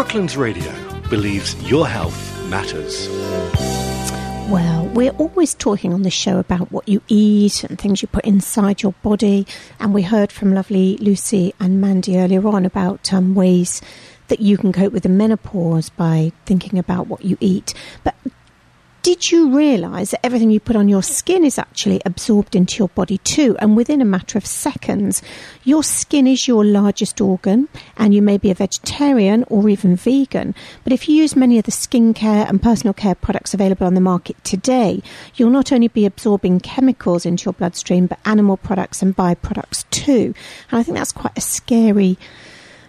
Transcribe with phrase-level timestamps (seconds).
[0.00, 0.72] Brooklands Radio
[1.10, 3.06] believes your health matters.
[4.48, 8.24] Well, we're always talking on the show about what you eat and things you put
[8.24, 9.46] inside your body.
[9.78, 13.82] And we heard from lovely Lucy and Mandy earlier on about um, ways
[14.28, 17.74] that you can cope with the menopause by thinking about what you eat.
[18.02, 18.14] But
[19.02, 22.88] did you realise that everything you put on your skin is actually absorbed into your
[22.88, 23.56] body too?
[23.58, 25.22] And within a matter of seconds,
[25.64, 30.54] your skin is your largest organ, and you may be a vegetarian or even vegan.
[30.84, 34.00] But if you use many of the skincare and personal care products available on the
[34.00, 35.02] market today,
[35.34, 40.34] you'll not only be absorbing chemicals into your bloodstream, but animal products and byproducts too.
[40.70, 42.18] And I think that's quite a scary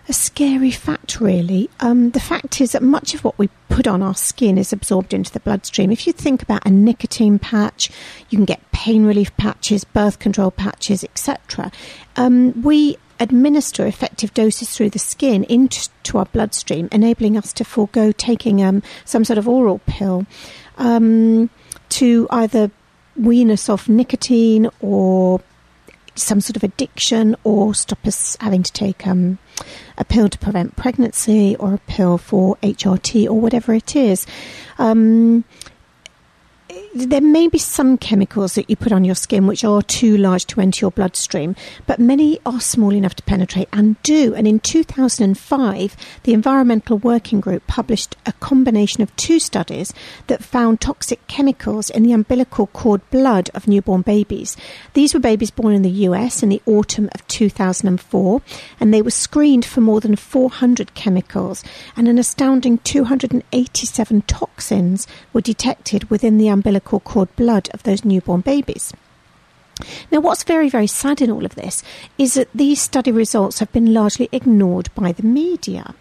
[0.08, 1.70] a scary fact, really.
[1.80, 5.14] Um, the fact is that much of what we put on our skin is absorbed
[5.14, 5.92] into the bloodstream.
[5.92, 7.90] If you think about a nicotine patch,
[8.30, 11.72] you can get pain relief patches, birth control patches, etc.
[12.16, 18.12] Um, we administer effective doses through the skin into our bloodstream, enabling us to forego
[18.12, 20.26] taking um, some sort of oral pill
[20.78, 21.50] um,
[21.90, 22.72] to either
[23.16, 25.40] wean us off nicotine or
[26.16, 29.38] some sort of addiction or stop us having to take um,
[29.98, 34.26] a pill to prevent pregnancy or a pill for HRT or whatever it is.
[34.78, 35.46] Um,
[36.94, 40.46] there may be some chemicals that you put on your skin which are too large
[40.48, 41.56] to enter your bloodstream,
[41.88, 44.36] but many are small enough to penetrate and do.
[44.36, 49.94] And in 2005, the Environmental Working Group published a combination of two studies
[50.28, 54.58] that found toxic chemicals in the umbilical cord blood of newborn babies.
[54.94, 58.42] These were babies born in the US in the autumn of 2004,
[58.82, 61.64] and they were screened for more than 400 chemicals,
[61.96, 68.06] and an astounding 287 toxins were detected within the umbilical umbilical cord blood of those
[68.06, 68.94] newborn babies.
[70.12, 71.84] Now, what's very, very sad in all of this
[72.18, 75.96] is that these study results have been largely ignored by the media.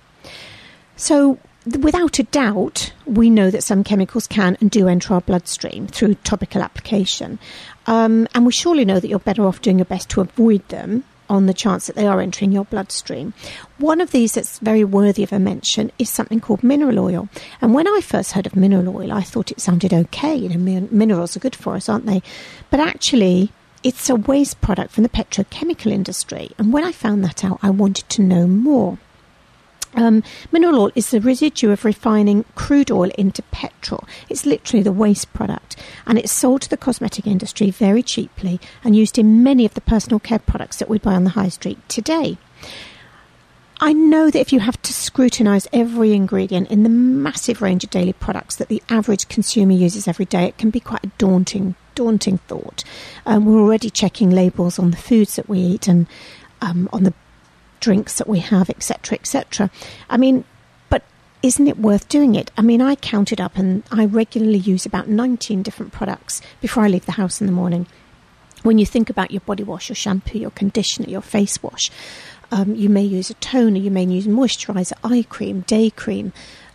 [0.97, 5.87] So, without a doubt, we know that some chemicals can and do enter our bloodstream
[5.87, 7.39] through topical application.
[7.87, 11.05] Um, and we surely know that you're better off doing your best to avoid them
[11.31, 13.33] on the chance that they are entering your bloodstream.
[13.79, 17.29] One of these that's very worthy of a mention is something called mineral oil.
[17.63, 20.35] And when I first heard of mineral oil, I thought it sounded okay.
[20.35, 22.21] You know, min- minerals are good for us, aren't they?
[22.69, 23.53] But actually,
[23.83, 26.51] it's a waste product from the petrochemical industry.
[26.59, 28.99] And when I found that out, I wanted to know more.
[29.95, 34.05] Um, mineral oil is the residue of refining crude oil into petrol.
[34.29, 38.95] It's literally the waste product, and it's sold to the cosmetic industry very cheaply and
[38.95, 41.79] used in many of the personal care products that we buy on the high street
[41.89, 42.39] today.
[43.83, 47.89] I know that if you have to scrutinise every ingredient in the massive range of
[47.89, 51.77] daily products that the average consumer uses every day, it can be quite a daunting,
[51.95, 52.85] daunting thought.
[53.25, 56.07] Um, we're already checking labels on the foods that we eat and
[56.61, 57.15] um, on the
[57.81, 59.71] drinks that we have, etc., etc.
[60.09, 60.45] I mean,
[60.89, 61.03] but
[61.43, 62.51] isn't it worth doing it?
[62.57, 66.89] I mean, I counted up and I regularly use about 19 different products before I
[66.89, 67.87] leave the house in the morning.
[68.63, 71.91] When you think about your body wash, your shampoo, your conditioner, your face wash,
[72.53, 76.33] um, you may use a toner, you may use moisturizer, eye cream, day cream,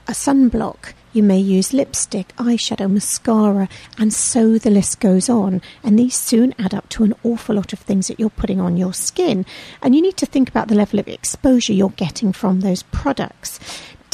[0.08, 5.62] a sunblock, you may use lipstick, eyeshadow, mascara, and so the list goes on.
[5.84, 8.76] And these soon add up to an awful lot of things that you're putting on
[8.76, 9.46] your skin.
[9.82, 13.60] And you need to think about the level of exposure you're getting from those products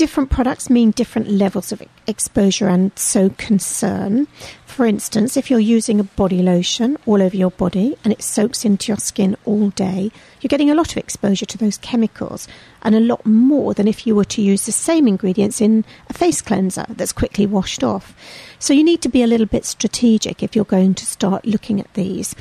[0.01, 4.25] different products mean different levels of exposure and so concern.
[4.65, 8.65] For instance, if you're using a body lotion all over your body and it soaks
[8.65, 10.09] into your skin all day,
[10.39, 12.47] you're getting a lot of exposure to those chemicals
[12.81, 16.13] and a lot more than if you were to use the same ingredients in a
[16.13, 18.15] face cleanser that's quickly washed off.
[18.57, 21.79] So you need to be a little bit strategic if you're going to start looking
[21.79, 22.33] at these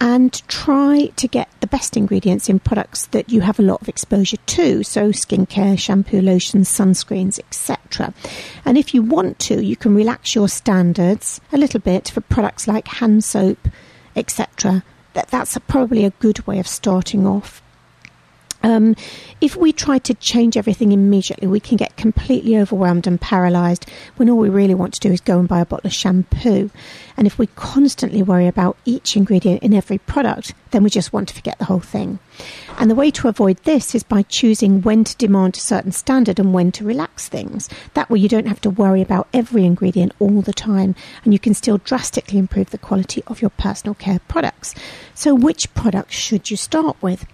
[0.00, 3.88] and try to get the best ingredients in products that you have a lot of
[3.88, 8.14] exposure to, so skincare, shampoo, lotions, sunscreens, etc.
[8.64, 12.66] And if you want to, you can relax your standards a little bit for products
[12.66, 13.68] like hand soap,
[14.16, 14.82] etc.
[15.12, 17.62] That, that's a, probably a good way of starting off.
[18.62, 18.94] Um,
[19.40, 24.28] if we try to change everything immediately, we can get completely overwhelmed and paralysed when
[24.28, 26.70] all we really want to do is go and buy a bottle of shampoo.
[27.16, 31.28] And if we constantly worry about each ingredient in every product, then we just want
[31.28, 32.18] to forget the whole thing.
[32.78, 36.38] And the way to avoid this is by choosing when to demand a certain standard
[36.38, 37.68] and when to relax things.
[37.94, 41.38] That way, you don't have to worry about every ingredient all the time, and you
[41.38, 44.74] can still drastically improve the quality of your personal care products.
[45.14, 47.26] So, which products should you start with?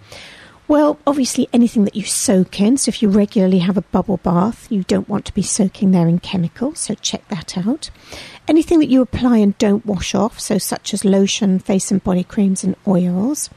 [0.67, 2.75] Well, obviously, anything that you soak in.
[2.75, 6.09] So, if you regularly have a bubble bath, you don't want to be soaking there
[6.09, 7.89] in chemicals, so check that out.
[8.49, 12.23] Anything that you apply and don't wash off, so such as lotion, face and body
[12.23, 13.49] creams, and oils.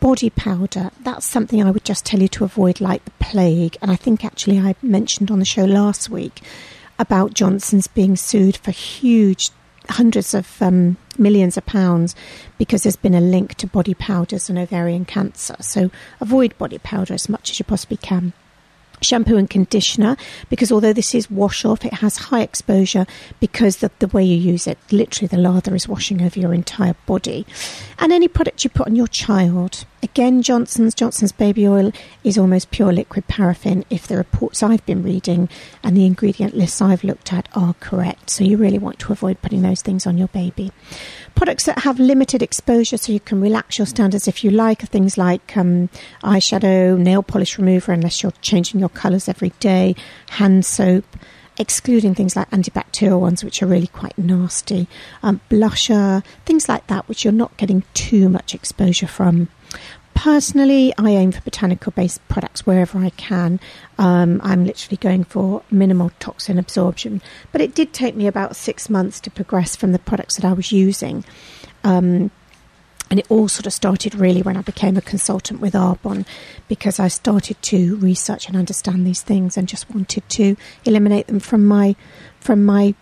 [0.00, 3.76] body powder, that's something I would just tell you to avoid like the plague.
[3.80, 6.40] And I think actually I mentioned on the show last week
[6.98, 9.50] about Johnson's being sued for huge
[9.88, 12.14] hundreds of um, millions of pounds
[12.58, 15.56] because there's been a link to body powders and ovarian cancer.
[15.60, 18.32] So avoid body powder as much as you possibly can
[19.02, 20.16] shampoo and conditioner
[20.48, 23.06] because although this is wash off, it has high exposure
[23.40, 24.78] because of the way you use it.
[24.90, 27.46] Literally, the lather is washing over your entire body.
[27.98, 29.84] And any product you put on your child.
[30.02, 31.92] Again, Johnson's Johnson's baby oil
[32.24, 35.48] is almost pure liquid paraffin if the reports I've been reading
[35.84, 38.30] and the ingredient lists I've looked at are correct.
[38.30, 40.72] So you really want to avoid putting those things on your baby.
[41.34, 44.86] Products that have limited exposure so you can relax your standards if you like are
[44.86, 45.88] things like um,
[46.22, 49.96] eyeshadow, nail polish remover, unless you're changing your colours every day,
[50.30, 51.04] hand soap,
[51.58, 54.88] excluding things like antibacterial ones, which are really quite nasty,
[55.22, 59.48] um, blusher, things like that, which you're not getting too much exposure from.
[60.14, 63.58] Personally, I aim for botanical based products wherever I can.
[63.98, 67.20] Um, I'm literally going for minimal toxin absorption.
[67.50, 70.52] But it did take me about six months to progress from the products that I
[70.52, 71.24] was using.
[71.82, 72.30] Um,
[73.12, 76.24] and it all sort of started really when I became a consultant with Arbonne
[76.66, 80.56] because I started to research and understand these things and just wanted to
[80.86, 81.94] eliminate them from my
[82.40, 82.94] from my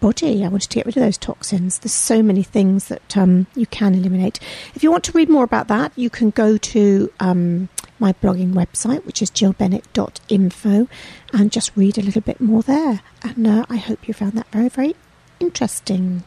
[0.00, 0.44] body.
[0.44, 1.78] I wanted to get rid of those toxins.
[1.78, 4.40] There's so many things that um, you can eliminate.
[4.74, 7.68] If you want to read more about that, you can go to um,
[7.98, 10.88] my blogging website, which is jillbennett.info,
[11.32, 13.02] and just read a little bit more there.
[13.22, 14.96] And uh, I hope you found that very, very
[15.38, 16.24] interesting.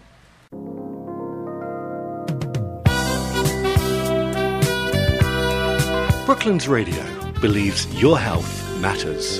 [6.25, 7.03] Brooklands Radio
[7.41, 9.39] believes your health matters.